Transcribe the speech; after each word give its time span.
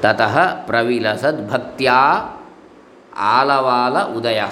ತತಃ 0.00 0.54
ಪ್ರವಿಲಸದ್ಭಕ್ತ್ಯಾ 0.66 1.98
ಆಲವಾಲ 3.16 4.02
ಉದಯ. 4.02 4.42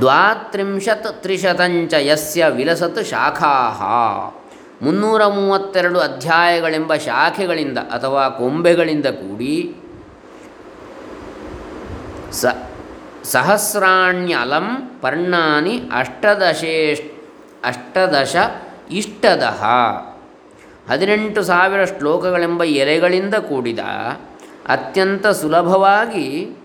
ದ್ವಾತ್ರಿಂಶತ್ 0.00 1.22
ತ್ರಿಶತಂಚ 1.22 1.94
ಯಸ್ಯ 1.94 2.46
ವಿಲಸತ್ 2.48 3.04
ಶಾಖಾ. 3.04 3.54
ಮುನ್ನೂರ 4.82 5.26
ಮೂವತ್ತೆರಡು 5.26 6.00
ಅಧ್ಯಾಯಗಳೆಂಬ 6.00 6.94
ಶಾಖೆಗಳಿಂದ 6.94 7.78
ಅಥವಾ 7.78 8.28
ಕೊಂಬೆಗಳಿಂದ 8.28 9.06
ಕೂಡಿ 9.06 9.76
ಸ 12.32 12.44
ಸಹಸ್ರಾಣ್ಯಲಂ 13.24 14.98
ಪರ್ಣಾನಿ 15.02 15.80
ಅಷ್ಟದಶೇಷ್ 15.94 17.02
ಅಷ್ಟದಶ 17.64 18.36
ಇಷ್ಟದಹ. 18.90 19.64
ಹದಿನೆಂಟು 20.90 21.42
ಸಾವಿರ 21.42 21.84
ಶ್ಲೋಕಗಳೆಂಬ 21.84 22.64
ಎಲೆಗಳಿಂದ 22.64 23.34
ಕೂಡಿದ 23.34 23.78
ಅತ್ಯಂತ 24.68 25.26
ಸುಲಭವಾಗಿ 25.26 26.56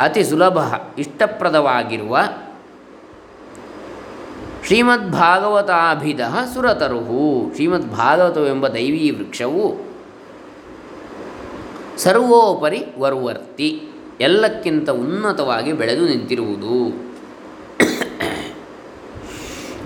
ಅತಿ 0.00 0.24
ಸುಲಭ, 0.24 0.58
ಇಷ್ಟಪ್ರದವಾಗಿರುವ 0.98 2.18
ಶ್ರೀಮದ್ಭಾಗವತಾಭಿಧ 4.66 6.20
ಸುರತರುಹು. 6.54 7.52
ಶ್ರೀಮದ್ಭಾಗವತವೆಂಬ 7.54 8.68
ದೈವೀ 8.68 9.10
ವೃಕ್ಷವು 9.10 9.66
ಸರ್ವೋಪರಿ 11.98 12.84
ವರ್ವರ್ತಿ. 12.98 13.88
ಎಲ್ಲಕ್ಕಿಂತ 14.20 14.90
ಉನ್ನತವಾಗಿ 14.90 15.72
ಬೆಳೆದು 15.72 16.06
ನಿಂತಿರುವುದು. 16.06 17.06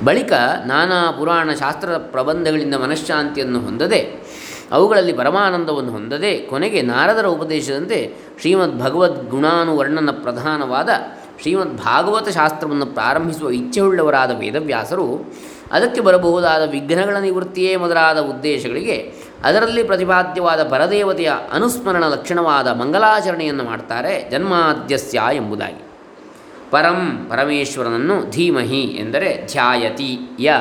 ಬಳಿಕ 0.05 0.33
ನಾನಾ 0.67 1.11
ಪುರಾಣ 1.11 1.51
ಶಾಸ್ತ್ರದ 1.53 1.97
ಪ್ರಬಂಧಗಳಿಂದ 1.97 2.75
ಮನಃಶಾಂತಿಯನ್ನು 2.75 3.61
ಹೊಂದದೆ, 3.61 4.31
ಅವುಗಳಲ್ಲಿ 4.73 5.13
ಪರಮಾನಂದವನ್ನು 5.13 5.91
ಹೊಂದದೆ, 5.91 6.39
ಕೊನೆಗೆ 6.39 6.83
ನಾರದರ 6.83 7.27
ಉಪದೇಶದಂತೆ 7.27 8.15
ಶ್ರೀಮದ್ 8.41 8.81
ಭಗವದ್ 8.81 9.31
ಗುಣಾನುವರ್ಣನ 9.31 10.11
ಪ್ರಧಾನವಾದ 10.11 10.89
ಶ್ರೀಮದ್ 11.41 11.77
ಭಾಗವತ 11.77 12.29
ಶಾಸ್ತ್ರವನ್ನು 12.29 12.87
ಪ್ರಾರಂಭಿಸುವ 12.87 13.51
ಇಚ್ಛೆಯುಳ್ಳವರಾದ 13.51 14.31
ವೇದವ್ಯಾಸರು, 14.39 15.35
ಅದಕ್ಕೆ 15.73 16.01
ಬರಬಹುದಾದ 16.01 16.71
ವಿಘ್ನಗಳ 16.71 17.17
ನಿವೃತ್ತಿಯೇ 17.17 17.77
ಮೊದಲಾದ 17.77 18.19
ಉದ್ದೇಶಗಳಿಗೆ 18.19 19.15
ಅದರಲ್ಲಿ 19.45 19.83
ಪ್ರತಿಪಾದ್ಯವಾದ 19.83 20.69
ಪರದೇವತೆಯ 20.69 21.33
ಅನುಸ್ಮರಣ 21.53 22.05
ಲಕ್ಷಣವಾದ 22.05 22.69
ಮಂಗಲಾಚರಣೆಯನ್ನು 22.69 23.65
ಮಾಡ್ತಾರೆ 23.65 24.31
ಜನ್ಮಾದ್ಯಸ್ಯ 24.31 25.23
ಎಂಬುದಾಗಿ. 25.33 25.83
ಪರಂ 26.71 27.27
ಪರಮೇಶ್ವರನನ್ನು 27.31 28.31
ಧೀಮಹಿ 28.31 28.83
ಎಂದರೆ 28.83 29.47
ಧ್ಯಾಯತಿ, 29.53 30.19
ಯ 30.39 30.53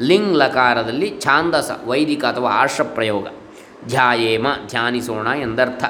ಲಿಂಗ್ 0.00 0.36
ಲಕಾರದಲ್ಲಿ 0.36 1.14
ಛಾಂದಸ, 1.20 1.70
ವೈದಿಕ 1.86 2.24
ಅಥವಾ 2.24 2.50
ಆರ್ಷ 2.50 2.80
ಪ್ರಯೋಗ. 2.80 3.26
ಧ್ಯಾಯೇಮ, 3.88 4.46
ಧ್ಯಾನಿಸೋಣ 4.68 5.26
ಎಂದರ್ಥ. 5.26 5.84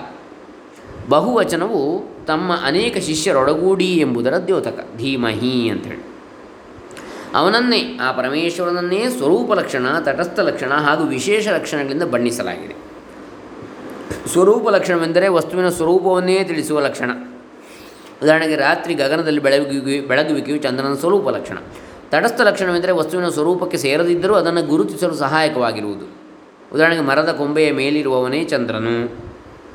ಬಹುವಚನವು 1.08 2.04
ತಮ್ಮ 2.26 2.52
ಅನೇಕ 2.64 2.96
ಶಿಷ್ಯರೊಡಗೂಡಿ 2.96 3.96
ಎಂಬುದರ 3.96 4.36
ದ್ಯೋತಕ, 4.36 4.84
ಧೀಮಹಿ 4.96 5.68
ಅಂಥೇಳಿ. 5.68 6.11
ಅವನನ್ನೇ, 7.34 7.98
ಆ 8.02 8.12
ಪರಮೇಶ್ವರನನ್ನೇ 8.12 9.08
ಸ್ವರೂಪ 9.08 9.52
ಲಕ್ಷಣ, 9.52 9.98
ತಟಸ್ಥ 9.98 10.40
ಲಕ್ಷಣ 10.40 10.72
ಹಾಗೂ 10.72 11.04
ವಿಶೇಷ 11.04 11.48
ಲಕ್ಷಣಗಳಿಂದ 11.48 12.02
ಬಣ್ಣಿಸಲಾಗಿದೆ. 12.02 12.92
ಸ್ವರೂಪ 14.28 14.68
ಲಕ್ಷಣವೆಂದರೆ 14.68 15.28
ವಸ್ತುವಿನ 15.28 15.68
ಸ್ವರೂಪವನ್ನೇ 15.68 16.44
ತಿಳಿಸುವ 16.44 16.80
ಲಕ್ಷಣ. 16.80 17.10
ಉದಾಹರಣೆಗೆ 18.22 18.56
ರಾತ್ರಿ 18.56 18.94
ಗಗನದಲ್ಲಿ 18.94 19.40
ಬೆಳಗುವಿಕೆ 19.40 20.00
ಬೆಳಗುವಿಕೆಯು 20.00 20.58
ಚಂದ್ರನ 20.58 20.94
ಸ್ವರೂಪ 20.94 21.28
ಲಕ್ಷಣ. 21.28 21.58
ತಟಸ್ಥ 22.10 22.40
ಲಕ್ಷಣವೆಂದರೆ 22.40 22.92
ವಸ್ತುವಿನ 22.92 23.28
ಸ್ವರೂಪಕ್ಕೆ 23.28 23.76
ಸೇರದಿದ್ದರೂ 23.76 24.34
ಅದನ್ನು 24.34 24.62
ಗುರುತಿಸಲು 24.62 25.14
ಸಹಾಯಕವಾಗಿರುವುದು. 25.14 26.04
ಉದಾಹರಣೆಗೆ 26.74 27.02
ಮರದ 27.02 27.32
ಕೊಂಬೆಯ 27.32 27.72
ಮೇಲಿರುವವನೇ 27.72 28.44
ಚಂದ್ರನು 28.44 29.16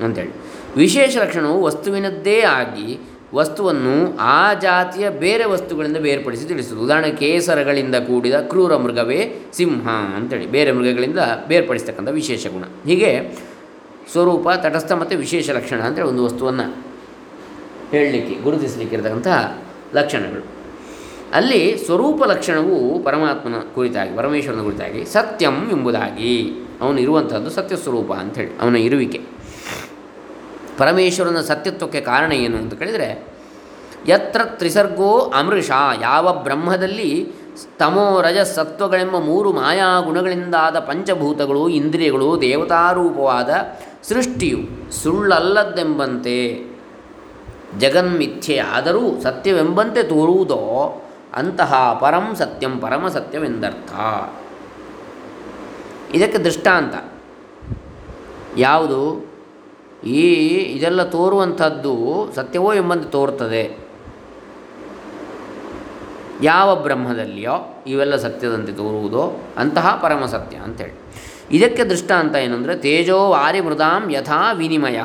ಅಂತೇಳಿ. 0.06 0.32
ವಿಶೇಷ 0.78 1.18
ಲಕ್ಷಣವು 1.18 1.64
ವಸ್ತುವಿನದ್ದೇ 1.64 2.42
ಆಗಿ 2.42 3.00
ವಸ್ತುವನ್ನು 3.34 4.18
ಆ 4.18 4.54
ಜಾತಿಯ 4.54 5.10
ಬೇರೆ 5.10 5.46
ವಸ್ತುಗಳಿಂದ 5.46 5.98
ಬೇರ್ಪಡಿಸಿ 5.98 6.48
ತಿಳಿಸುವುದು. 6.48 6.86
ಉದಾಹರಣೆ 6.86 7.12
ಕೇಸರಗಳಿಂದ 7.12 7.96
ಕೂಡಿದ 7.96 8.34
ಕ್ರೂರ 8.34 8.78
ಮೃಗವೇ 8.78 9.34
ಸಿಂಹ 9.54 9.90
ಅಂತೇಳಿ. 9.90 10.48
ಬೇರೆ 10.48 10.72
ಮೃಗಗಳಿಂದ 10.72 11.20
ಬೇರ್ಪಡಿಸ್ತಕ್ಕಂಥ 11.48 12.10
ವಿಶೇಷ 12.10 12.48
ಗುಣ. 12.48 12.64
ಹೀಗೆ 12.86 13.40
ಸ್ವರೂಪ, 14.12 14.48
ತಟಸ್ಥ 14.56 14.92
ಮತ್ತು 14.92 15.18
ವಿಶೇಷ 15.18 15.50
ಲಕ್ಷಣ 15.50 15.80
ಅಂತೇಳಿ 15.80 16.08
ಒಂದು 16.08 16.24
ವಸ್ತುವನ್ನು 16.24 16.84
ಹೇಳಲಿಕ್ಕೆ, 17.92 18.44
ಗುರುತಿಸಲಿಕ್ಕೆ 18.44 18.96
ಇರತಕ್ಕಂತಹ 18.96 19.58
ಲಕ್ಷಣಗಳು. 19.96 20.46
ಅಲ್ಲಿ 21.34 21.78
ಸ್ವರೂಪ 21.86 22.24
ಲಕ್ಷಣವು 22.24 23.00
ಪರಮಾತ್ಮನ 23.00 23.54
ಕುರಿತಾಗಿ, 23.76 24.18
ಪರಮೇಶ್ವರನ 24.18 24.62
ಕುರಿತಾಗಿ 24.62 25.06
ಸತ್ಯಂ 25.06 25.70
ಎಂಬುದಾಗಿ 25.72 26.52
ಅವನು 26.82 27.00
ಇರುವಂಥದ್ದು 27.00 27.50
ಸತ್ಯ 27.50 27.76
ಸ್ವರೂಪ 27.76 28.12
ಅಂಥೇಳಿ 28.12 28.58
ಅವನ 28.62 28.76
ಇರುವಿಕೆ. 28.76 29.37
ಪರಮೇಶ್ವರನ 30.78 31.42
ಸತ್ಯತ್ವಕ್ಕೆ 31.42 32.02
ಕಾರಣ 32.02 32.32
ಏನು 32.32 32.58
ಅಂತ 32.58 32.74
ಕೇಳಿದರೆ, 32.74 33.38
ಯತ್ರ 34.08 34.42
ತ್ರಿಸರ್ಗೋ 34.44 35.20
ಅಮೃಷ, 35.20 35.72
ಯಾವ 36.02 36.34
ಬ್ರಹ್ಮದಲ್ಲಿ 36.34 37.32
ತಮೋ 37.80 38.22
ರಜ 38.22 38.38
ಸತ್ವಗಳೆಂಬ 38.38 39.18
ಮೂರು 39.18 39.54
ಮಾಯಾ 39.54 40.00
ಗುಣಗಳಿಂದಾದ 40.00 40.80
ಪಂಚಭೂತಗಳು, 40.80 41.70
ಇಂದ್ರಿಯಗಳು, 41.70 42.42
ದೇವತಾರೂಪವಾದ 42.42 43.50
ಸೃಷ್ಟಿಯು 44.04 44.92
ಸುಳ್ಳಲ್ಲದ್ದೆಂಬಂತೆ, 44.92 46.66
ಜಗನ್ಮಿಥ್ಯೆ 47.80 48.58
ಆದರೂ 48.58 49.22
ಸತ್ಯವೆಂಬಂತೆ 49.22 50.04
ತೋರುವುದೋ, 50.04 51.04
ಅಂತಹ 51.34 51.98
ಪರಂ 52.02 52.36
ಸತ್ಯಂ 52.36 52.80
ಪರಮ 52.80 53.08
ಸತ್ಯವೆಂದರ್ಥ. 53.08 53.92
ಇದಕ್ಕೆ 56.16 56.38
ದೃಷ್ಟಾಂತ. 56.38 57.12
ಯಾವುದು? 58.58 59.27
ಈ 60.04 60.48
ಇದೆಲ್ಲ 60.54 61.04
ತೋರುವಂಥದ್ದು 61.04 62.28
ಸತ್ಯವೋ 62.36 62.74
ಎಂಬಂತೆ 62.74 63.10
ತೋರ್ತದೆ. 63.10 63.88
ಯಾವ 66.44 66.76
ಬ್ರಹ್ಮದಲ್ಲಿಯೋ 66.76 67.84
ಇವೆಲ್ಲ 67.88 68.16
ಸತ್ಯದಂತೆ 68.16 68.72
ತೋರುವುದೋ 68.72 69.44
ಅಂತಹ 69.58 70.00
ಪರಮ 70.02 70.26
ಸತ್ಯ 70.26 70.58
ಅಂಥೇಳಿ. 70.58 70.98
ಇದಕ್ಕೆ 71.52 71.84
ದೃಷ್ಟಾಂತ 71.84 72.36
ಏನಂದರೆ 72.36 72.78
ತೇಜೋ 72.78 73.30
ವಾರಿ 73.30 73.62
ಮೃದಾಂ 73.62 74.12
ಯಥಾ 74.12 74.52
ವಿನಿಮಯ 74.52 75.00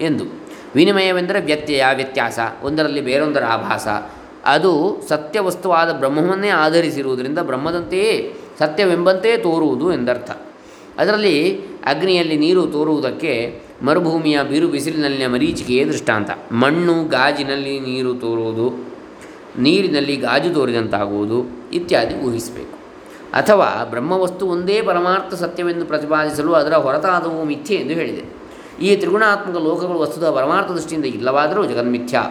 ಎಂದು. 0.00 0.24
ವಿನಿಮಯವೆಂದರೆ 0.74 1.40
ವ್ಯತ್ಯಯ, 1.40 1.84
ವ್ಯತ್ಯಾಸ, 1.94 2.38
ಒಂದರಲ್ಲಿ 2.62 3.00
ಬೇರೊಂದರ 3.00 3.44
ಆಭಾಸ 3.44 3.88
ಅದು 4.44 5.02
ಸತ್ಯವಸ್ತುವಾದ 5.08 5.92
ಬ್ರಹ್ಮವನ್ನೇ 5.92 6.48
ಆಧರಿಸಿರುವುದರಿಂದ 6.48 7.38
ಬ್ರಹ್ಮದಂತೆಯೇ 7.38 8.34
ಸತ್ಯವೆಂಬಂತೆ 8.58 9.36
ತೋರುವುದು 9.36 9.92
ಎಂದರ್ಥ. 9.92 10.30
ಅದರಲ್ಲಿ 10.98 11.36
ಅಗ್ನಿಯಲ್ಲಿ 11.84 12.36
ನೀರು 12.36 12.62
ತೋರುವುದಕ್ಕೆ 12.66 13.32
ಮರುಭೂಮಿಯ 13.82 14.36
ಬಿರು 14.42 14.66
ಬಿಸಿಲಿನಲ್ಲಿನ 14.68 15.26
ಮರೀಚಿಕೆಯೇ 15.32 15.84
ದೃಷ್ಟಾಂತ. 15.84 16.30
ಮಣ್ಣು 16.52 16.94
ಗಾಜಿನಲ್ಲಿ 17.08 17.74
ನೀರು 17.80 18.12
ತೋರುವುದು, 18.14 18.66
ನೀರಿನಲ್ಲಿ 19.58 20.16
ಗಾಜು 20.16 20.50
ತೋರಿದಂತಾಗುವುದು 20.54 21.38
ಇತ್ಯಾದಿ 21.72 22.14
ಊಹಿಸಬೇಕು. 22.26 22.76
ಅಥವಾ 23.32 23.68
ಬ್ರಹ್ಮವಸ್ತು 23.90 24.46
ಒಂದೇ 24.46 24.82
ಪರಮಾರ್ಥ 24.82 25.34
ಸತ್ಯವೆಂದು 25.34 25.84
ಪ್ರತಿಪಾದಿಸಲು 25.86 26.52
ಅದರ 26.52 26.74
ಹೊರತಾದವು 26.76 27.44
ಮಿಥ್ಯೆ 27.44 27.76
ಎಂದು 27.76 27.94
ಹೇಳಿದೆ. 27.94 28.24
ಈ 28.86 28.96
ತ್ರಿಗುಣಾತ್ಮಕ 28.96 29.56
ಲೋಕಗಳು 29.56 29.98
ವಸ್ತುದ 29.98 30.30
ಪರಮಾರ್ಥ 30.30 30.70
ದೃಷ್ಟಿಯಿಂದ 30.70 31.06
ಇಲ್ಲವಾದರೂ 31.06 31.64
ಜಗನ್ಮಿಥ್ಯ. 31.64 32.22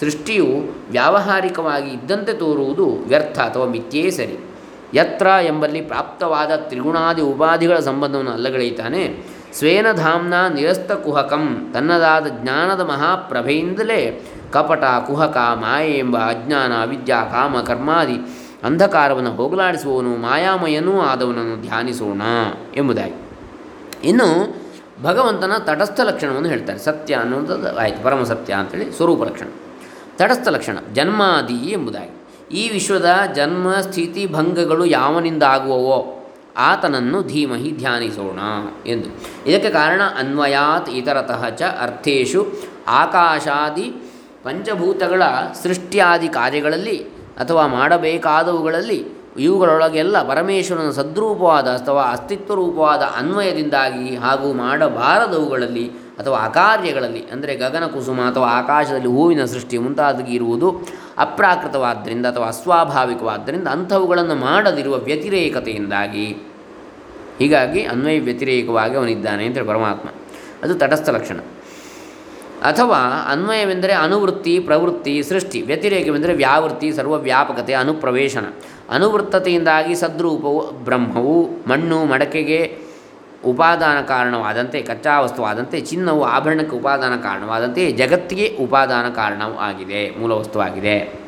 ಸೃಷ್ಟಿಯು 0.00 0.46
ವ್ಯಾವಹಾರಿಕವಾಗಿ 0.90 1.90
ಇದ್ದಂತೆ 1.90 2.32
ತೋರುವುದು 2.32 2.86
ವ್ಯರ್ಥ 3.08 3.38
ಅಥವಾ 3.40 3.66
ಮಿಥ್ಯೇ 3.66 4.10
ಸರಿ. 4.10 4.36
ಯತ್ರ 4.94 5.26
ಎಂಬಲ್ಲಿ 5.26 5.80
ಪ್ರಾಪ್ತವಾದ 5.80 6.56
ತ್ರಿಗುಣಾದಿ 6.56 7.22
ಉಪಾಧಿಗಳ 7.22 7.78
ಸಂಬಂಧವನ್ನು 7.78 8.30
ಅಲ್ಲಗಳೆಯುತ್ತಾನೆ. 8.30 9.24
ಸ್ವೇನ 9.52 9.92
ಧಾಮ್ನ 9.92 10.46
ನಿರಸ್ತ 10.46 10.92
ಕುಹಕಂ, 10.92 11.70
ತನ್ನದಾದ 11.74 12.26
ಜ್ಞಾನದ 12.28 12.80
ಮಹಾಪ್ರಭೆಯಿಂದಲೇ 12.80 14.26
ಕಪಟ, 14.52 14.84
ಕುಹಕ, 14.84 15.36
ಮಾಯೆ 15.36 15.90
ಎಂಬ 15.90 16.18
ಅಜ್ಞಾನ 16.18 16.72
ಅವಿದ್ಯಾ 16.82 17.24
ಕಾಮ, 17.24 17.60
ಕರ್ಮಾದಿ 17.60 18.16
ಅಂಧಕಾರವನ್ನು 18.64 19.32
ಹೋಗಲಾಡಿಸುವವನು, 19.34 20.16
ಮಾಯಾಮಯನೂ 20.16 21.00
ಆದವನನ್ನು 21.00 21.62
ಧ್ಯಾನಿಸೋಣ 21.62 22.22
ಎಂಬುದಾಗಿ. 22.76 23.30
ಇನ್ನು 24.04 24.64
ಭಗವಂತನ 25.02 25.52
ತಟಸ್ಥ 25.58 26.00
ಲಕ್ಷಣವನ್ನು 26.00 26.48
ಹೇಳ್ತಾರೆ. 26.48 26.78
ಸತ್ಯ 26.78 27.14
ಅನ್ನುವಂಥದ್ದು 27.14 27.78
ಆಯಿತು, 27.78 28.04
ಪರಮ 28.04 28.22
ಸತ್ಯ 28.22 28.54
ಅಂತೇಳಿ 28.54 28.92
ಸ್ವರೂಪ 28.92 29.24
ಲಕ್ಷಣ. 29.24 29.46
ತಟಸ್ಥ 30.16 30.48
ಲಕ್ಷಣ, 30.48 30.76
ಜನ್ಮಾದಿ 30.92 31.70
ಎಂಬುದಾಗಿ. 31.70 32.23
ಈ 32.52 32.68
ವಿಶ್ವದ 32.68 33.18
ಜನ್ಮ 33.34 33.74
ಸ್ಥಿತಿ 33.74 34.26
ಭಂಗಗಳು 34.26 34.84
ಯಾವನಿಂದ 34.84 35.42
ಆಗುವವೋ 35.42 36.20
ಆತನನ್ನು 36.56 37.22
ಧೀಮಹಿ 37.22 37.70
ಧ್ಯಾನಿಸೋಣ 37.70 38.38
ಎಂದು. 38.86 39.08
ಇದಕ್ಕೆ 39.50 39.70
ಕಾರಣ 39.70 40.02
ಅನ್ವಯಾತ್ 40.18 40.88
ಇತರತಃ 40.88 41.48
ಚ 41.48 41.62
ಅರ್ಥೇಶು 41.62 42.46
ಆಕಾಶಾದಿ 42.88 43.90
ಪಂಚಭೂತಗಳ 44.44 45.22
ಸೃಷ್ಟಿಯಾದಿ 45.62 46.28
ಕಾರ್ಯಗಳಲ್ಲಿ 46.28 46.98
ಅಥವಾ 47.38 47.66
ಮಾಡಬೇಕಾದವುಗಳಲ್ಲಿ 47.66 49.04
ಇವುಗಳೊಳಗೆಲ್ಲ 49.38 50.28
ಪರಮೇಶ್ವರನ 50.28 50.90
ಸದ್ರೂಪವಾದ 50.90 51.68
ಅಥವಾ 51.68 52.02
ಅಸ್ತಿತ್ವ 52.02 52.54
ರೂಪವಾದ 52.54 53.00
ಅನ್ವಯದಿಂದಾಗಿ 53.00 54.16
ಹಾಗೂ 54.16 54.52
ಮಾಡಬಾರದವುಗಳಲ್ಲಿ 54.52 55.92
ಅಥವಾ 56.18 56.38
ಅಕಾರ್ಯಗಳಲ್ಲಿ, 56.38 57.20
ಅಂದರೆ 57.32 57.54
ಗಗನ 57.54 57.86
ಕುಸುಮ 57.86 58.20
ಅಥವಾ 58.20 58.46
ಆಕಾಶದಲ್ಲಿ 58.46 59.08
ಹೂವಿನ 59.08 59.44
ಸೃಷ್ಟಿ 59.44 59.78
ಮುಂತಾದಗಿ 59.78 60.34
ಇರುವುದು 60.34 60.88
ಅಪ್ರಾಕೃತವಾದ್ದರಿಂದ 61.18 62.26
ಅಥವಾ 62.26 62.46
ಅಸ್ವಾಭಾವಿಕವಾದ್ದರಿಂದ 62.46 63.68
ಅಂಥವುಗಳನ್ನು 63.68 64.34
ಮಾಡದಿರುವ 64.34 64.96
ವ್ಯತಿರೇಕತೆಯಿಂದಾಗಿ, 64.96 66.26
ಹೀಗಾಗಿ 67.38 67.84
ಅನ್ವಯ 67.84 68.20
ವ್ಯತಿರೇಕವಾಗಿ 68.20 68.96
ಅವನಿದ್ದಾನೆ 68.96 69.44
ಅಂತೇಳಿ 69.44 69.66
ಪರಮಾತ್ಮ. 69.66 70.08
ಅದು 70.62 70.74
ತಟಸ್ಥ 70.74 71.08
ಲಕ್ಷಣ. 71.08 71.40
ಅಥವಾ 72.62 73.28
ಅನ್ವಯವೆಂದರೆ 73.32 73.92
ಅನುವೃತ್ತಿ, 73.92 74.58
ಪ್ರವೃತ್ತಿ, 74.58 75.22
ಸೃಷ್ಟಿ. 75.22 75.62
ವ್ಯತಿರೇಕವೆಂದರೆ 75.62 76.34
ವ್ಯಾವೃತ್ತಿ, 76.34 76.92
ಸರ್ವವ್ಯಾಪಕತೆ, 76.92 77.72
ಅನುಪ್ರವೇಶನ. 77.72 78.44
ಅನುವೃತ್ತತೆಯಿಂದಾಗಿ 78.90 79.94
ಸದ್ರೂಪವು 79.94 80.70
ಬ್ರಹ್ಮವು 80.70 81.50
ಮಣ್ಣು 81.68 82.04
ಮಡಕೆಗೆ 82.04 82.83
ಉಪಾದಾನ 83.46 84.00
ಕಾರಣವಾದಂತೆ 84.00 84.82
ಕಚ್ಚಾ 84.82 85.20
ವಸ್ತುವಾದಂತೆ 85.20 85.80
ಚಿನ್ನವು 85.80 86.24
ಆಭರಣಕ್ಕೆ 86.24 86.76
ಉಪಾದಾನ 86.76 87.16
ಕಾರಣವಾದಂತೆ, 87.16 87.92
ಜಗತ್ತಿಗೆ 87.92 88.56
ಉಪಾದಾನ 88.60 89.08
ಕಾರಣವೂ 89.08 89.56
ಆಗಿದೆ 89.58 90.10
ಮೂಲ 90.18 90.32
ವಸ್ತುವಾಗಿದೆ 90.32 91.24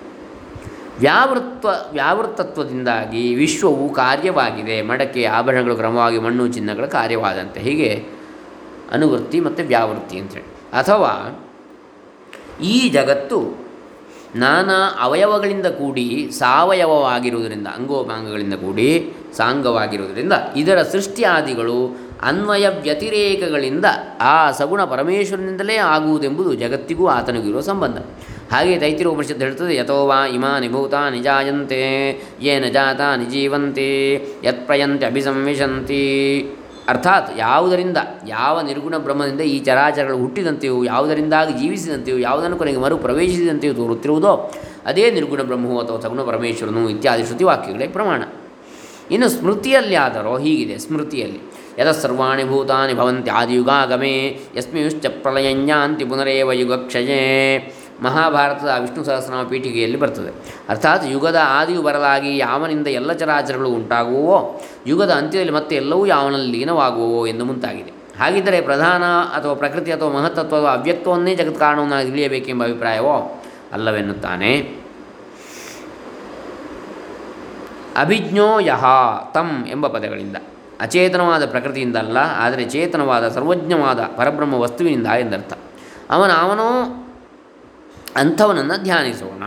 ವ್ಯಾವೃತ್ವ 1.01 1.69
ವ್ಯಾವೃತ್ತತ್ವದಿಂದಾಗಿ 1.93 3.35
ವಿಶ್ವವು 3.35 3.93
ಕಾರ್ಯವಾಗಿದೆ, 3.93 4.83
ಮಡಕೆ, 4.83 5.25
ಆಭರಣಗಳು 5.25 5.77
ಕ್ರಮವಾಗಿ 5.77 6.19
ಮಣ್ಣು, 6.19 6.49
ಚಿನ್ನಗಳ 6.49 6.87
ಕಾರ್ಯವಾದಂತೆ, 6.87 7.61
ಹೀಗೆ 7.61 7.91
ಅನುವೃತ್ತಿ 8.93 9.41
ಮತ್ತು 9.41 9.63
ವ್ಯಾವೃತ್ತಿ 9.63 10.19
ಅಂತೇಳಿ 10.19 10.51
ಅಥವಾ 10.73 11.13
ಈ 12.63 12.89
ಜಗತ್ತು 12.89 13.67
ನಾನಾ 14.37 14.79
ಅವಯವಗಳಿಂದ 15.01 15.67
ಕೂಡಿ 15.67 16.31
ಸಾವಯವವಾಗಿರುವುದರಿಂದ, 16.39 17.67
ಅಂಗೋಪಾಂಗಗಳಿಂದ 17.67 18.55
ಕೂಡಿ 18.55 19.13
ಸಾಂಗವಾಗಿರುವುದರಿಂದ, 19.37 20.33
ಇದರ 20.57 20.83
ಸೃಷ್ಟಿಯಾದಿಗಳು 20.83 22.06
ಅನ್ವಯ 22.23 22.69
ವ್ಯತಿರೇಕಗಳಿಂದ 22.69 23.85
ಆ 24.21 24.51
ಸಗುಣ 24.51 24.85
ಪರಮೇಶ್ವರನಿಂದಲೇ 24.85 25.77
ಆಗುವುದೆಂಬುದು 25.77 26.55
ಜಗತ್ತಿಗೂ 26.55 27.07
ಆತನಿಗೂ 27.07 27.49
ಇರುವ 27.49 27.61
ಸಂಬಂಧ. 27.61 27.99
ಹಾಗೆ 28.53 28.79
ತೈತಿರು 28.79 29.13
ಉಪನಿಷತ್ತು 29.13 29.45
ಹೇಳ್ತದೆ, 29.45 29.77
ಯಥೋ 29.77 30.07
ವಾ 30.07 30.27
ಇಮಾ 30.27 30.59
ನಿಭೂತ 30.59 30.95
ನಿಜಾಯಂತೆ, 30.95 32.11
ಯೇನ 32.43 32.65
ಜಾತ 32.65 33.01
ನಿಜೀವಂತೆ 33.01 34.15
ಯತ್ಪ್ರಯಂತೆ 34.45 35.07
ಅಭಿಸಂವಿಶಂತಿ. 35.07 36.41
ಅರ್ಥಾತ್ 36.89 37.39
ಯಾವುದರಿಂದ, 37.39 37.97
ಯಾವ 38.29 38.61
ನಿರ್ಗುಣ 38.61 38.97
ಬ್ರಹ್ಮದಿಂದ 38.97 39.41
ಈ 39.41 39.59
ಚರಾಚರಗಳು 39.59 40.19
ಹುಟ್ಟಿದಂತೆಯೂ, 40.19 40.85
ಯಾವುದರಿಂದಾಗಿ 40.85 41.59
ಜೀವಿಸಿದಂತೆಯೂ, 41.59 42.19
ಯಾವುದನ್ನು 42.19 42.57
ಕೊನೆಗೆ 42.57 42.79
ಮರು 42.79 42.99
ಪ್ರವೇಶಿಸಿದಂತೆಯೂ 42.99 43.75
ತೋರುತ್ತಿರುವುದೋ, 43.75 44.53
ಅದೇ 44.87 45.11
ನಿರ್ಗುಣ 45.11 45.43
ಬ್ರಹ್ಮವು 45.43 45.81
ಅಥವಾ 45.81 46.01
ಸಗುಣ 46.01 46.23
ಪರಮೇಶ್ವರನು 46.23 46.91
ಇತ್ಯಾದಿ 46.91 47.25
ಶ್ರುತಿವಾಕ್ಯಗಳೇ 47.25 47.87
ಪ್ರಮಾಣ. 47.87 48.23
ಇನ್ನು 49.11 49.29
ಸ್ಮೃತಿಯಲ್ಲಿ 49.29 49.95
ಆದರೋ 49.95 50.39
ಹೀಗಿದೆ, 50.39 50.79
ಸ್ಮೃತಿಯಲ್ಲಿ. 50.79 51.41
ಯದ 51.79 51.91
ಸರ್ವಾಣಿ 51.91 52.45
ಭೂತಾನಿ 52.45 52.95
ಭವಂತಿ 52.95 53.31
ಆದಿಯುಗಾಗಮೇ 53.31 54.41
ಯಸ್ಮಿಯುಶ್ಚ 54.57 55.07
ಪ್ರಳಯಂಜಾಂತಿ 55.07 56.05
ಪುನರೇವ 56.05 56.53
ಯುಗಕ್ಷಯೇ 56.53 57.21
ಮಹಾಭಾರತದ 58.03 58.71
ವಿಷ್ಣು 58.81 59.05
ಸಹಸ್ರನಾಮ 59.05 59.47
ಪೀಠಿಕೆಯಲ್ಲಿ 59.47 59.99
ಬರ್ತದೆ. 59.99 60.31
ಅರ್ಥಾತ್ 60.69 61.05
ಯುಗದ 61.07 61.39
ಆದಿಯು 61.43 61.83
ಬರಲಾಗಿ 61.83 62.39
ಯಾವನಿಂದ 62.39 62.87
ಎಲ್ಲ 62.87 63.13
ಚರಾಚರಗಳು 63.13 63.69
ಉಂಟಾಗುವವೋ 63.69 64.61
ಯುಗದ 64.87 65.11
ಅಂತ್ಯದಲ್ಲಿ 65.11 65.53
ಮತ್ತೆ 65.53 65.77
ಎಲ್ಲವೂ 65.77 66.07
ಯಾವನಲ್ಲಿ 66.07 66.59
ಲೀನವಾಗುವೋ 66.59 67.27
ಎಂದು 67.27 67.45
ಮುಂತಾಗಿದೆ. 67.45 67.93
ಹಾಗಿದ್ದರೆ 68.21 68.61
ಪ್ರಧಾನ 68.61 69.05
ಅಥವಾ 69.05 69.55
ಪ್ರಕೃತಿ 69.55 69.93
ಅಥವಾ 69.93 70.11
ಮಹತ್ತತ್ವ 70.11 70.57
ಅಥವಾ 70.57 70.73
ಅವ್ಯಕ್ತವನ್ನೇ 70.73 71.35
ಜಗತ್ 71.35 71.59
ಕಾರಣವನ್ನು 71.59 72.11
ತಿಳಿಯಬೇಕೆಂಬ 72.11 72.65
ಅಭಿಪ್ರಾಯವೋ 72.65 73.45
ಅಲ್ಲವೆನ್ನುತ್ತಾನೆ. 73.73 74.53
ಅಭಿಜ್ಞೋ 77.97 78.59
ಯಹ 78.61 78.85
ತಂ 79.35 79.67
ಎಂಬ 79.71 79.87
ಪದಗಳಿಂದ. 79.87 80.37
ಅಚೇತನವಾದ 80.81 81.45
ಪ್ರಕೃತಿಯಿಂದಲ್ಲ, 81.47 82.19
ಆದರೆ 82.45 82.65
ಚೇತನವಾದ 82.75 83.25
ಸರ್ವಜ್ಞವಾದ 83.29 84.01
ಪರಬ್ರಹ್ಮ 84.19 84.57
ವಸ್ತುವಿನಿಂದ 84.65 85.09
ಎಂದರ್ಥ 85.23 85.53
ಅವನ, 86.11 86.31
ಅವನೋ 86.45 86.69
ಅಂಥವನನ್ನು 88.17 88.77
ಧ್ಯಾನಿಸೋಣ 88.83 89.45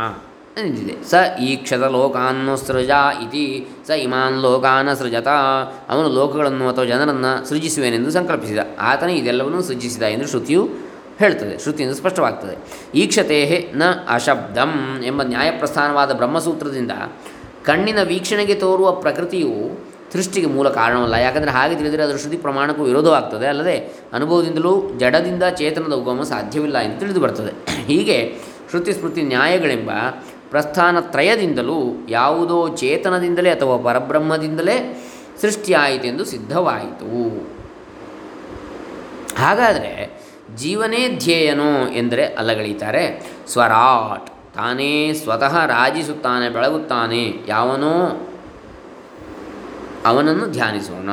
ಎಂದಿದೆ. 0.57 0.95
ಸ 1.09 1.13
ಈಕ್ಷತ 1.39 1.83
ಲೋಕಾನ್ನು 1.95 2.53
ಸೃಜ 2.57 2.91
ಇತಿ, 3.23 3.45
ಸ 3.87 3.97
ಇಮಾನ್ 4.05 4.37
ಲೋಕಾನ 4.41 4.93
ಸೃಜತ, 4.93 5.29
ಅವನು 5.91 6.07
ಲೋಕಗಳನ್ನು 6.09 6.65
ಅಥವಾ 6.71 6.85
ಜನರನ್ನು 6.85 7.31
ಸೃಜಿಸುವೆನೆಂದು 7.49 8.11
ಸಂಕಲ್ಪಿಸಿದ. 8.11 8.59
ಆತನೇ 8.81 9.13
ಇದೆಲ್ಲವನ್ನೂ 9.13 9.61
ಸೃಜಿಸಿದ 9.61 10.03
ಎಂದು 10.15 10.27
ಶ್ರುತಿಯು 10.27 10.63
ಹೇಳ್ತದೆ. 11.21 11.55
ಶ್ರುತಿಯಿಂದ 11.59 11.93
ಸ್ಪಷ್ಟವಾಗ್ತದೆ. 11.95 12.55
ಈಕ್ಷತೆ 12.95 13.39
ನ 13.75 13.83
ಅಶಬ್ದಂ 14.09 14.73
ಎಂಬ 15.05 15.21
ನ್ಯಾಯಪ್ರಸ್ಥಾನವಾದ 15.23 16.11
ಬ್ರಹ್ಮಸೂತ್ರದಿಂದ 16.13 16.93
ಕಣ್ಣಿನ 17.65 17.99
ವೀಕ್ಷಣೆಗೆ 18.03 18.55
ತೋರುವ 18.55 18.89
ಪ್ರಕೃತಿಯು 19.03 19.53
ಸೃಷ್ಟಿಗೆ 20.13 20.47
ಮೂಲ 20.47 20.69
ಕಾರಣವಲ್ಲ. 20.69 21.13
ಯಾಕಂದರೆ 21.13 21.51
ಹಾಗೆ 21.51 21.75
ತಿಳಿದರೆ 21.75 22.03
ಅದರ 22.03 22.17
ಶ್ರುತಿ 22.17 22.37
ಪ್ರಮಾಣಕ್ಕೂ 22.37 22.83
ವಿರೋಧವಾಗ್ತದೆ. 22.83 23.47
ಅಲ್ಲದೆ 23.47 23.75
ಅನುಭವದಿಂದಲೂ 24.13 24.91
ಜಡದಿಂದ 24.97 25.43
ಚೇತನದ 25.43 25.93
ಉಗಮ 25.93 26.23
ಸಾಧ್ಯವಿಲ್ಲ 26.23 26.77
ಎಂದು 26.77 26.99
ತಿಳಿದು 26.99 27.19
ಬರ್ತದೆ 27.19 27.53
ಹೀಗೆ 27.85 28.35
ಶ್ರುತಿ 28.69 28.93
ಸ್ಮೃತಿ 28.93 29.21
ನ್ಯಾಯಗಳೆಂಬ 29.21 29.91
ಪ್ರಸ್ಥಾನ 30.49 30.99
ತ್ರಯದಿಂದಲೂ 30.99 32.05
ಯಾವುದೋ 32.09 32.69
ಚೇತನದಿಂದಲೇ 32.75 33.49
ಅಥವಾ 33.49 33.77
ಪರಬ್ರಹ್ಮದಿಂದಲೇ 33.77 34.77
ಸೃಷ್ಟಿಯಾಯಿತೆಂದು 35.41 36.25
ಸಿದ್ಧವಾಯಿತು. 36.25 37.11
ಹಾಗಾದರೆ 39.37 39.93
ಜೀವನೇ 40.55 41.07
ಧ್ಯೇಯನೋ 41.17 41.87
ಎಂದರೆ 41.93 42.25
ಅಲ್ಲಗಳೀತಾರೆ 42.25 43.03
ಸ್ವರಾಟ್ 43.47 44.27
ತಾನೇ 44.55 45.13
ಸ್ವತಃ 45.13 45.65
ರಾಜಿಸುತ್ತಾನೆ, 45.65 46.49
ಬೆಳಗುತ್ತಾನೆ. 46.49 47.23
ಯಾವನೋ 47.47 47.93
ಅವನನ್ನು 50.05 50.47
ಧ್ಯಾನಿಸೋಣ. 50.47 51.09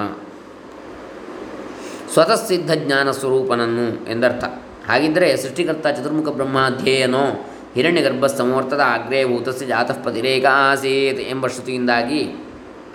ಸ್ವತಃ 2.12 2.46
ಸಿದ್ಧ 2.46 2.70
ಜ್ಞಾನ 2.72 3.10
ಸ್ವರೂಪನನ್ನು 3.10 4.10
ಎಂದರ್ಥ. 4.10 4.44
ಹಾಗಿದ್ದರೆ 4.90 5.36
ಸೃಷ್ಟಿಕರ್ತ 5.36 5.86
ಚತುರ್ಮುಖ 5.86 6.28
ಬ್ರಹ್ಮಾಧ್ಯಯನೋ 6.28 7.50
ಹಿರಣ್ಯಗರ್ಭ 7.74 8.26
ಸಮರ್ಥದ 8.26 8.80
ಆಗ್ರೇ 8.80 9.24
ಭೂತಸ್ಯ 9.24 9.66
ಜಾತಃ 9.66 10.46
ಆಸೀತ್ 10.46 11.20
ಎಂಬ 11.20 11.46
ಶ್ರುತಿಯಿಂದಾಗಿ 11.46 12.24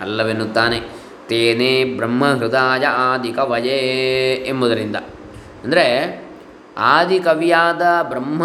ಅಲ್ಲವೆನ್ನುತ್ತಾನೆ. 0.00 0.80
ತೇನೇ 1.28 1.84
ಬ್ರಹ್ಮ 1.84 2.34
ಹೃದಯ 2.34 2.86
ಆದಿ 2.86 3.32
ಕವಯೇ 3.32 3.78
ಎಂಬುದರಿಂದ. 4.48 4.96
ಅಂದರೆ 5.64 6.21
ಆದಿ 6.78 7.20
ಕವಿಯಾದ 7.20 7.82
ಬ್ರಹ್ಮ 8.02 8.42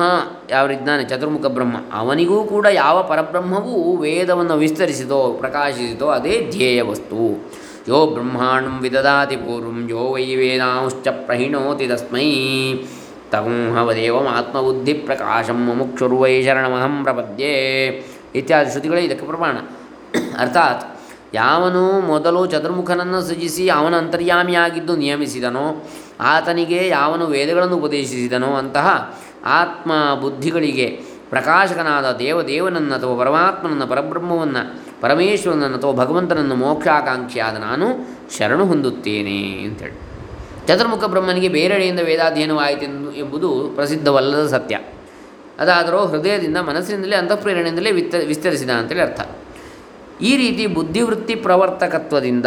ಯಾವರಿದ್ದಾನೆ 0.49 1.03
ಚತುರ್ಮುಖ 1.03 1.45
ಬ್ರಹ್ಮ. 1.45 1.77
ಅವನಿಗೂ 1.93 2.43
ಕೂಡ 2.43 2.65
ಯಾವ 2.65 3.03
ಪರಬ್ರಹ್ಮವೂ 3.03 3.97
ವೇದವನ್ನು 3.97 4.57
ವಿಸ್ತರಿಸಿದೋ 4.57 5.35
ಪ್ರಕಾಶಿಸಿತೋ 5.39 6.07
ಅದೇ 6.07 6.47
ಧ್ಯೇಯ 6.49 6.81
ವಸ್ತು. 6.81 7.51
ಯೋ 7.87 8.05
ಬ್ರಹ್ಮಾಂಡಂ 8.05 8.79
ವಿದದಾತಿ 8.79 9.35
ಪೂರ್ವಂ, 9.35 9.89
ಯೋ 9.89 10.11
ವೈ 10.13 10.35
ವೇದಾಂಶ್ಚ 10.35 11.07
ಪ್ರಹಿಣೋತಿ 11.07 11.87
ತಸ್ಮೈ. 11.87 12.31
ತಗುಂಹವದೇವಮಾತ್ಮಬುದ್ಧಿ 13.31 14.93
ಪ್ರಕಾಶಂ 14.93 15.65
ಮುಮುಕ್ಷುರ್ವೈ 15.65 16.43
ಶರಣಮಹಂ 16.43 17.03
ಪ್ರಪದ್ಯೆ. 17.03 17.53
ಇತ್ಯಾದಿ 18.35 18.71
ಶ್ರುತಿಗಳೇ 18.71 19.01
ಇದಕ್ಕೆ 19.01 19.25
ಪ್ರಮಾಣ. 19.25 19.57
ಅರ್ಥಾತ್ 20.39 20.99
ಯಾವನು 21.33 21.99
ಮೊದಲು 21.99 22.45
ಚತುರ್ಮುಖನನ್ನು 22.45 23.21
ಸೃಜಿಸಿ 23.21 23.69
ಅವನ 23.69 23.95
ಅಂತರ್ಯಾಮಿಯಾಗಿದ್ದು 23.95 24.95
ನಿಯಮಿಸಿದನೋ 24.95 25.89
ಆತನಿಗೆ 26.19 26.87
ಯಾವನು 26.87 27.25
ವೇದಗಳನ್ನು 27.25 27.75
ಉಪದೇಶಿಸಿದನೋ 27.75 28.47
ಅಂತಹ 28.47 29.17
ಆತ್ಮ 29.45 30.15
ಬುದ್ಧಿಗಳಿಗೆ 30.21 31.17
ಪ್ರಕಾಶಕನಾದ 31.29 32.15
ದೇವದೇವನನ್ನು 32.17 32.95
ಅಥವಾ 32.95 33.23
ಪರಮಾತ್ಮನನ್ನು, 33.23 33.87
ಪರಬ್ರಹ್ಮವನ್ನು, 33.87 35.01
ಪರಮೇಶ್ವರನನ್ನು 35.01 35.77
ಅಥವಾ 35.77 35.91
ಭಗವಂತನನ್ನು 35.91 36.55
ಮೋಕ್ಷಾಕಾಂಕ್ಷಿಯಾದ 36.55 37.57
ನಾನು 37.57 37.85
ಶರಣು 38.37 38.65
ಹೊಂದುತ್ತೇನೆ 38.65 39.63
ಅಂತೇಳಿ 39.63 40.07
ಚತುರ್ಮುಖ 40.67 41.03
ಬ್ರಹ್ಮನಿಗೆ 41.03 41.47
ಬೇರೆಡೆಯಿಂದ 41.47 41.99
ವೇದಾಧ್ಯಯನವಾಯಿತೆಂದು 41.99 43.13
ಎಂಬುದು 43.13 43.71
ಪ್ರಸಿದ್ಧವಲ್ಲದ 43.75 44.47
ಸತ್ಯ. 44.47 44.79
ಅದಾದರೂ 45.59 45.97
ಹೃದಯದಿಂದ 45.97 46.57
ಮನಸ್ಸಿನಿಂದಲೇ, 46.57 47.15
ಅಂತಃಪ್ರೇರಣೆಯಿಂದಲೇ 47.15 47.91
ವಿತ್ತ, 47.91 48.15
ವಿಸ್ತರಿಸಿದ 48.15 48.69
ಅಂತೇಳಿ 48.69 49.01
ಅರ್ಥ. 49.01 49.21
ಈ 50.21 50.37
ರೀತಿ 50.37 50.67
ಬುದ್ಧಿವೃತ್ತಿ 50.67 51.35
ಪ್ರವರ್ತಕತ್ವದಿಂದ 51.35 52.45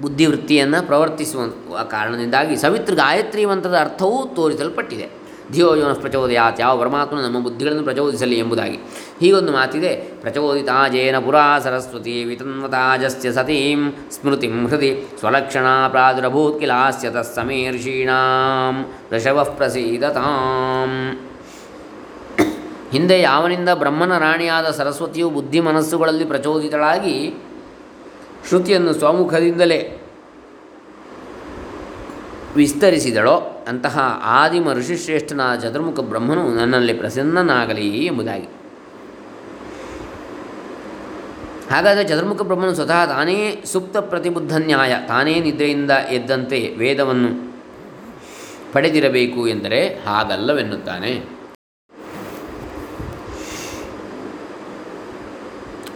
ಬುದ್ಧಿವೃತ್ತಿಯನ್ನು 0.00 0.86
ಪ್ರವರ್ತಿಸುವ 0.86 1.82
ಕಾರಣದಿಂದಾಗಿ 1.90 2.56
ಸವಿತ್ರ 2.56 2.94
ಗಾಯತ್ರಿ 2.94 3.44
ಮಂತ್ರದ 3.46 3.76
ಅರ್ಥವೂ 3.80 4.26
ತೋರಿಸಲ್ಪಟ್ಟಿದೆ. 4.26 5.24
ಧಿಯೋ 5.52 5.74
ಯೋನ 5.74 5.92
ಪ್ರಚೋದಯಾತ್, 5.92 6.60
ಯಾವ 6.60 6.80
ಪರಮಾತ್ಮನು 6.80 7.22
ನಮ್ಮ 7.22 7.40
ಬುದ್ಧಿಗಳನ್ನು 7.40 7.82
ಪ್ರಚೋದಿಸಲಿ 7.82 8.38
ಎಂಬುದಾಗಿ. 8.38 8.78
ಹೀಗೊಂದು 9.20 9.52
ಮಾತಿದೆ, 9.52 9.94
ಪ್ರಚೋದಿತಾಜೇನ 9.94 11.18
ಪುರಾ 11.18 11.58
ಸರಸ್ವತಿ 11.58 12.24
ವಿತನ್ವತಾಜಸ್ಯ 12.24 13.32
ಸತೀಂ 13.32 13.94
ಸ್ಮೃತಿಂ 14.10 14.66
ಹೃದಿ 14.66 15.06
ಸ್ವಲಕ್ಷಣ 15.18 15.88
ಪ್ರಾದುರಭೂತ್ 15.88 16.60
ಕಿಲಾಸ್ಯ 16.60 17.10
ತತ್ಸಮೀರ್ಷೀಣಾಂ 17.10 18.94
ಋಷಭ 19.12 19.42
ಪ್ರಸೀದತಾಂ. 19.42 21.20
ಹಿಂದೆ 22.92 23.20
ಯಾವನಿಂದ 23.20 23.68
ಬ್ರಹ್ಮನ 23.74 24.18
ರಾಣಿಯಾದ 24.18 24.66
ಸರಸ್ವತಿಯು 24.66 25.30
ಬುದ್ಧಿ 25.30 25.60
ಮನಸ್ಸುಗಳಲ್ಲಿ 25.60 26.24
ಪ್ರಚೋದಿತಳಾಗಿ 26.24 27.34
ಶ್ರುತಿಯನ್ನು 28.48 28.92
ಸ್ವಮುಖದಿಂದಲೇ 28.92 30.00
ವಿಸ್ತರಿಸಿದಳೋ 32.56 33.64
ಅಂತಹ 33.68 34.20
ಆದಿಮ 34.22 34.72
ಋಷಿಶ್ರೇಷ್ಠನಾದ 34.72 35.58
ಚತುರ್ಮುಖ 35.58 36.00
ಬ್ರಹ್ಮನು 36.00 36.54
ನನ್ನಲ್ಲಿ 36.54 36.92
ಪ್ರಸನ್ನನಾಗಲಿ 36.92 38.04
ಎಂಬುದಾಗಿ. 38.04 38.46
ಹಾಗಾದರೆ 41.72 42.08
ಚತುರ್ಮುಖ 42.08 42.42
ಬ್ರಹ್ಮನು 42.42 42.74
ಸ್ವತಃ 42.74 43.06
ತಾನೇ 43.06 43.62
ಸುಪ್ತ 43.64 43.96
ಪ್ರತಿಬುದ್ಧ 43.96 44.56
ನ್ಯಾಯ 44.56 44.94
ತಾನೇ 45.08 45.40
ನಿದ್ರೆಯಿಂದ 45.40 45.90
ಎದ್ದಂತೆ 45.90 46.74
ವೇದವನ್ನು 46.78 47.54
ಪಡೆದಿರಬೇಕು 48.72 49.48
ಎಂದರೆ 49.48 49.80
ಹಾಗಲ್ಲವೆನ್ನುತ್ತಾನೆ. 49.86 51.12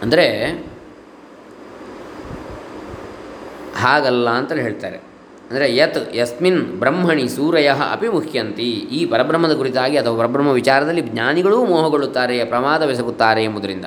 ಅಂದರೆ 0.01 0.68
ಹಾಗಲ್ಲ 3.83 4.29
ಅಂತಲೇ 4.39 4.61
ಹೇಳ್ತಾರೆ. 4.61 4.97
ಅಂದರೆ 5.49 5.67
ಯತ್ 5.75 5.97
ಯಸ್ಮಿನ್ 6.15 6.59
ಬ್ರಹ್ಮಣಿ 6.81 7.25
ಸೂರಯ 7.35 7.69
ಅಪಿ 7.93 8.09
ಮುಖ್ಯಂತಿ. 8.17 8.67
ಈ 8.97 8.99
ಪರಬ್ರಹ್ಮದ 9.05 9.53
ಕುರಿತಾಗಿ 9.53 9.95
ಅಥವಾ 9.97 10.15
ಪರಬ್ರಹ್ಮ 10.21 10.51
ವಿಚಾರದಲ್ಲಿ 10.59 11.03
ಜ್ಞಾನಿಗಳೂ 11.11 11.57
ಮೋಹಗೊಳ್ಳುತ್ತಾರೆ 11.65 12.35
ಪ್ರಮಾದವೆಸಗುತ್ತಾರೆ 12.45 13.43
ಎಂಬುದರಿಂದ. 13.43 13.85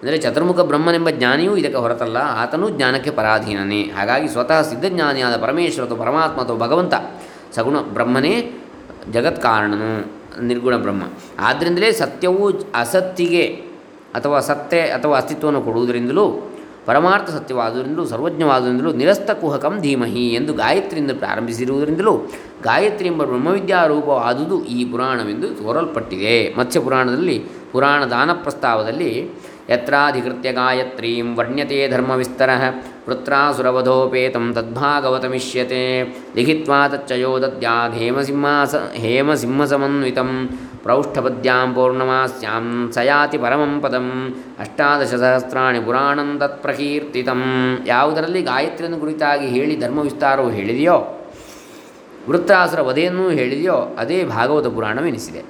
ಅಂದರೆ 0.00 0.16
ಚತುರ್ಮುಖ 0.24 0.60
ಬ್ರಹ್ಮನೆಂಬ 0.70 1.10
ಜ್ಞಾನಿಯೂ 1.10 1.52
ಇದಕ್ಕೆ 1.56 1.78
ಹೊರತಲ್ಲ, 1.84 2.18
ಆತನೂ 2.42 2.66
ಜ್ಞಾನಕ್ಕೆ 2.68 3.10
ಪರಾಧೀನನೇ. 3.10 3.80
ಹಾಗಾಗಿ 3.96 4.28
ಸ್ವತಃ 4.28 4.60
ಸಿದ್ಧಜ್ಞಾನಿಯಾದ 4.62 5.36
ಪರಮೇಶ್ವರ 5.44 5.84
ಅಥವಾ 5.86 6.00
ಪರಮಾತ್ಮ 6.04 6.38
ಅಥವಾ 6.44 6.58
ಭಗವಂತ 6.66 6.94
ಸಗುಣ 7.56 7.78
ಬ್ರಹ್ಮನೇ 7.96 8.34
ಜಗತ್ಕಾರಣನು, 9.14 9.90
ನಿರ್ಗುಣ 10.42 10.74
ಬ್ರಹ್ಮ. 10.76 11.04
ಆದ್ದರಿಂದಲೇ 11.40 11.88
ಸತ್ಯವು 11.92 12.44
ಅಸತ್ತಿಗೆ 12.74 13.44
ಅಥವಾ 14.14 14.38
ಸತ್ಯ 14.50 14.78
ಅಥವಾ 14.98 15.14
ಅಸ್ತಿತ್ವವನ್ನು 15.16 15.62
ಕೊಡುವುದರಿಂದಲೂ 15.62 16.26
ಪರಮಾರ್ಥ 16.88 17.30
ಸತ್ಯವಾದುದರಿಂದಲೂ 17.30 18.04
ಸರ್ವಜ್ಞವಾದುದರಿಂದಲೂ 18.04 18.92
ನಿರಸ್ತ 18.92 19.30
ಕುಹಕಂ 19.40 19.74
ಧೀಮಹಿ 19.80 20.24
ಎಂದು 20.38 20.52
ಗಾಯತ್ರಿಯಿಂದ 20.54 21.14
ಪ್ರಾರಂಭಿಸಿರುವುದರಿಂದಲೂ 21.18 22.14
ಗಾಯತ್ರಿ 22.62 23.08
ಎಂಬ 23.08 23.22
ಬ್ರಹ್ಮವಿದ್ಯಾರೂಪವಾದುದು 23.24 24.56
ಈ 24.76 24.80
ಪುರಾಣವೆಂದು 24.92 25.48
ತೋರಲ್ಪಟ್ಟಿದೆ. 25.48 26.36
ಮತ್ಸ್ಯ 26.58 26.80
ಪುರಾಣದಲ್ಲಿ 26.80 27.36
ಪುರಾಣ 27.72 28.00
ದಾನ 28.04 28.30
ಪ್ರಸ್ತಾವದಲ್ಲಿ 28.32 29.12
ಯತ್ರಾಧಿಕೃತ್ಯ 29.70 30.50
ಗಾಯತ್ರೀಂ 30.52 31.26
ವರ್ಣ್ಯತೆ 31.38 31.78
ಧರ್ಮವಿಸ್ತರ 31.90 32.50
ವೃತ್ರಾಸುರವಧೋಪೇತಂ 33.08 34.46
ತದ್ಭಾಗವತಮಿಷ್ಯತೆ. 34.54 35.82
ಲಿಖಿತ್ವಾ 36.36 36.80
ತಚ್ಚಯೋ 36.88 37.32
ದದ್ಯಾತ್ 37.42 37.94
ಹೇಮಸಿಂಹಾಸ 37.94 38.74
ಹೇಮಸಿಂಹಸಮನ್ವಿತಂ 38.94 40.30
ಪ್ರೌಷ್ಠಪದ್ಯಾಂ 40.82 41.74
ಪೂರ್ಣಮಾಸ್ಯಾಂ 41.74 42.92
ಸಯಾತಿ 42.92 43.38
ಪರಮಂ 43.38 43.80
ಪದಂ 43.80 44.34
ಅಷ್ಟಾದಶ 44.58 45.14
ಸಹಸ್ರಾಣಿ 45.14 45.80
ಪುರಾಣಂ 45.80 46.40
ಯಾವುದರಲ್ಲಿ 47.86 48.42
ಗಾಯತ್ರಿಯನ್ನು 48.42 48.98
ಕುರಿತಾಗಿ 48.98 49.46
ಹೇಳಿ 49.46 49.80
ಧರ್ಮವಿಸ್ತಾರವು 49.80 50.50
ಹೇಳಿದೆಯೋ, 50.50 51.24
ವೃತ್ತಾಸುರ 52.28 52.80
ವಧೆಯನ್ನೂ 52.80 53.30
ಹೇಳಿದೆಯೋ, 53.30 53.96
ಅದೇ 53.98 54.24
ಭಾಗವತ 54.24 54.66
ಪುರಾಣವೆನಿಸಿದೆ. 54.66 55.44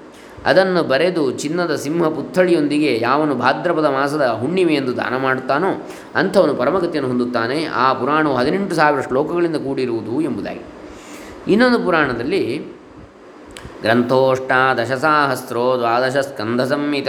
ಅದನ್ನು 0.47 0.83
ಬರೆದು 0.83 1.31
ಚಿನ್ನದ 1.31 1.75
ಸಿಂಹ 1.75 2.09
ಪುತ್ಥಳಿಯೊಂದಿಗೆ 2.09 2.99
ಯಾವನು 3.03 3.35
ಭಾದ್ರಪದ 3.35 3.85
ಮಾಸದ 3.85 4.27
ಹುಣ್ಣಿಮೆಯೆಂದು 4.27 4.97
ದಾನ 4.97 5.17
ಮಾಡುತ್ತಾನೋ, 5.17 5.87
ಅಂಥವನು 6.15 6.55
ಪರಮಗತಿಯನ್ನು 6.55 7.09
ಹೊಂದುತ್ತಾನೆ. 7.11 7.65
ಆ 7.65 7.93
ಪುರಾಣವು 7.93 8.37
ಹದಿನೆಂಟು 8.37 8.75
ಸಾವಿರ 8.75 9.01
ಶ್ಲೋಕಗಳಿಂದ 9.01 9.57
ಕೂಡಿರುವುದು 9.57 10.21
ಎಂಬುದಾಗಿ. 10.21 10.61
ಇನ್ನೊಂದು 11.53 11.79
ಪುರಾಣದಲ್ಲಿ 11.79 12.78
ಸ್ಕಂಧ 16.21 16.61
ಸಂಹಿತ 16.61 17.09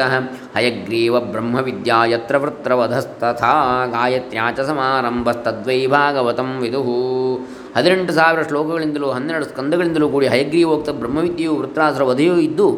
ಹಯಗ್ರೀವ 0.56 1.20
ಬ್ರಹ್ಮವಿದ್ಯಾ 1.20 2.06
ಯತ್ರ 2.06 2.38
ವೃತ್ರವಧಸ್ತಥಾ 2.38 3.86
ಗಾಯತ್ರ್ಯಾ 3.86 4.52
ಚ 4.52 4.60
ಸಮಾರಂಭಸ್ತದ್ವೈ 4.60 5.88
ಭಾಗವತಂ 5.88 6.60
ವಿದುಹು 6.60 7.36
ಹದಿನೆಂಟು 7.76 8.14
ಸಾವಿರ 8.14 8.42
ಶ್ಲೋಕಗಳಿಂದಲೂ, 8.42 9.12
ಹನ್ನೆರಡು 9.12 9.46
ಸ್ಕಂದಗಳಿಂದಲೂ 9.46 10.10
ಕೂಡಿ 10.10 10.28
ಹಯಗ್ರೀವೋಕ್ತ 10.28 10.90
ಬ್ರಹ್ಮವಿದ್ಯೆಯು 10.90 11.56
ವೃತ್ರಾಸುರ 11.56 12.04
ವಧೆಯೂ 12.04 12.36
ಇದ್ದು, 12.38 12.72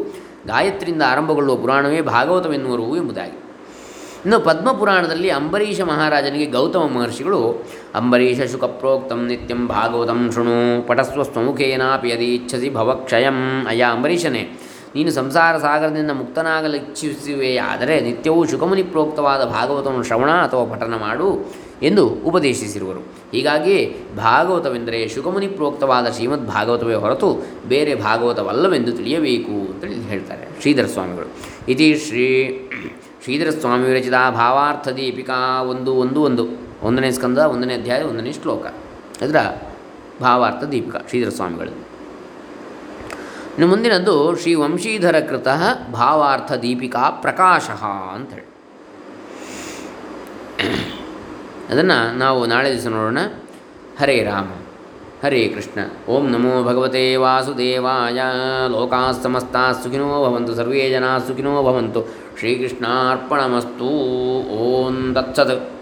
ಗಾಯತ್ರಿಯಿಂದ 0.46 1.02
ಆರಂಭಗೊಳ್ಳುವ 1.06 1.56
ಪುರಾಣವೇ 1.56 2.00
ಭಾಗವತವೆನ್ನುವರು 2.00 2.96
ಎಂಬುದಾಗಿ. 2.96 3.41
ಇನ್ನು 4.24 4.38
ಪದ್ಮಪುರಾಣದಲ್ಲಿ 4.48 5.30
ಅಂಬರೀಷ 5.36 5.78
ಮಹಾರಾಜನಿಗೆ 5.90 6.46
ಗೌತಮ 6.56 6.84
ಮಹರ್ಷಿಗಳು, 6.96 7.40
ಅಂಬರೀಷ 8.00 8.40
ಶುಕಪ್ರೋಕ್ತಂ 8.52 9.20
ನಿತ್ಯಂ 9.30 9.62
ಭಾಗವತಂ 9.72 10.20
ಶೃಣು 10.34 10.58
ಪಟಸ್ವ 10.88 11.22
ಸ್ವಮುಖೇನಾಪಿ 11.30 12.10
ಯದಿ 12.12 12.28
ಇಚ್ಛಸಿ 12.34 12.68
ಭವಕ್ಷಯಂ. 12.76 13.38
ಅಯ್ಯ 13.68 13.88
ಅಂಬರೀಷನೇ, 13.94 14.42
ನೀನು 14.94 15.10
ಸಂಸಾರ 15.18 15.52
ಸಾಗರದಿಂದ 15.58 16.12
ಮುಕ್ತನಾಗಲಿಚ್ಛಿಸುವೆಯಾದರೆ 16.20 17.94
ನಿತ್ಯವೂ 18.06 18.40
ಶುಕಮುನಿ 18.52 18.82
ಪ್ರೋಕ್ತವಾದ 18.94 19.42
ಭಾಗವತವನ್ನು 19.56 20.06
ಶ್ರವಣ 20.08 20.30
ಅಥವಾ 20.46 20.64
ಪಠನ 20.72 20.96
ಮಾಡು 21.04 21.28
ಎಂದು 21.88 22.04
ಉಪದೇಶಿಸಿರುವರು. 22.30 23.00
ಹೀಗಾಗಿ 23.34 23.76
ಭಾಗವತವೆಂದರೆ 24.16 24.98
ಶುಕಮುನಿ 25.14 25.48
ಪ್ರೋಕ್ತವಾದ 25.58 26.06
ಶ್ರೀಮದ್ 26.16 26.46
ಭಾಗವತವೇ 26.54 26.98
ಹೊರತು 27.04 27.30
ಬೇರೆ 27.68 27.94
ಭಾಗವತವಲ್ಲವೆಂದು 28.06 28.92
ತಿಳಿಯಬೇಕು 28.98 29.56
ಅಂತೇಳಿ 29.70 30.00
ಹೇಳ್ತಾರೆ 30.12 30.46
ಶ್ರೀಧರ 30.62 30.88
ಸ್ವಾಮಿಗಳು 30.94 31.28
ಇತಿ 31.74 31.88
ಶ್ರೀ 32.06 32.26
ಶ್ರೀಧರ 33.22 33.50
ಸ್ವಾಮಿ 33.50 33.88
ವಿರಚಿತ 33.88 34.12
ಭಾವಾರ್ಥ 34.12 34.88
ದೀಪಿಕಾ 34.88 35.62
ಒಂದು 35.62 35.94
ಒಂದು 35.94 36.22
ಒಂದು. 36.22 36.46
ಒಂದನೇ 36.82 37.10
ಸ್ಕಂದ, 37.10 37.38
ಒಂದನೇ 37.38 37.74
ಅಧ್ಯಾಯ, 37.74 38.02
ಒಂದನೇ 38.02 38.32
ಶ್ಲೋಕ. 38.32 38.66
ಅದರ 39.22 39.36
ಭಾವಾರ್ಥ 40.20 40.64
ದೀಪಿಕಾ 40.64 40.98
ಶ್ರೀಧರ 41.08 41.28
ಸ್ವಾಮಿಗಳು 41.28 41.70
ಇನ್ನು 41.70 43.66
ಮುಂದಿನದ್ದು 43.66 44.36
ಶ್ರೀ 44.36 44.54
ವಂಶೀಧರ 44.54 45.20
ಕೃತ 45.20 45.48
ಭಾವಾರ್ಥ 45.92 46.52
ದೀಪಿಕಾ 46.52 47.10
ಪ್ರಕಾಶ 47.10 47.70
ಅಂಥೇಳಿ. 48.14 48.46
ಅದನ್ನು 51.70 52.18
ನಾವು 52.18 52.46
ನಾಳೆ 52.46 52.72
ದಿವಸ 52.72 52.86
ನೋಡೋಣ. 52.86 53.18
ಹರೇ 54.00 54.22
ರಾಮ. 54.22 54.61
ಹರೇ 55.24 55.48
ಕೃಷ್ಣ. 55.48 55.80
ಓಂ 56.08 56.30
ನಮೋ 56.30 56.62
ಭಗವತೆ 56.62 57.16
ವಾಸುದೇವಾಯ. 57.16 58.20
ಲೋಕಾ 58.68 59.12
ಸುಖಿನೋ 59.82 60.24
ಭವಂತು. 60.24 60.54
ಸರ್ವೇ 60.54 60.90
ಜನ 60.90 61.04
ಸುಖಿನೋ 61.18 61.62
ಭವಂತು. 61.62 62.00
ಶ್ರೀಕೃಷ್ಣಾರ್ಪಣಮಸ್ತು. 62.38 63.84
ಓಂ 64.48 65.14
ದತ್ಸತ್ 65.14 65.81